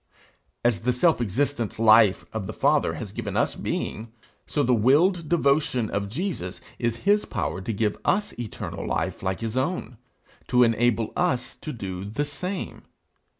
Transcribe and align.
As 0.65 0.79
the 0.79 0.93
self 0.93 1.21
existent 1.21 1.77
life 1.77 2.25
of 2.33 2.47
the 2.47 2.53
Father 2.53 2.95
has 2.95 3.11
given 3.11 3.37
us 3.37 3.53
being, 3.55 4.11
so 4.47 4.63
the 4.63 4.73
willed 4.73 5.29
devotion 5.29 5.91
of 5.91 6.09
Jesus 6.09 6.59
is 6.79 6.95
his 7.05 7.23
power 7.25 7.61
to 7.61 7.71
give 7.71 7.95
us 8.03 8.33
eternal 8.39 8.83
life 8.87 9.21
like 9.21 9.41
his 9.41 9.55
own 9.55 9.99
to 10.47 10.63
enable 10.63 11.13
us 11.15 11.55
to 11.57 11.71
do 11.71 12.03
the 12.03 12.25
same. 12.25 12.81